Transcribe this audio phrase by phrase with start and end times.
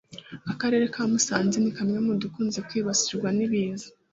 [0.51, 3.87] Akarere ka Musanze ni kamwe mu dukunze kwibasirwa n’ibiza